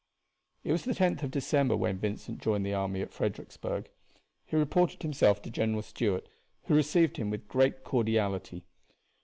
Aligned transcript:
It 0.63 0.71
was 0.71 0.83
the 0.83 0.93
10th 0.93 1.21
of 1.21 1.29
December 1.29 1.77
when 1.77 1.99
Vincent 1.99 2.41
joined 2.41 2.65
the 2.65 2.73
army 2.73 3.01
at 3.03 3.11
Fredericksburg. 3.11 3.87
He 4.47 4.55
reported 4.55 5.03
himself 5.03 5.43
to 5.43 5.51
General 5.51 5.83
Stuart, 5.83 6.27
who 6.63 6.73
received 6.73 7.17
him 7.17 7.29
with 7.29 7.47
great 7.47 7.83
cordiality. 7.83 8.63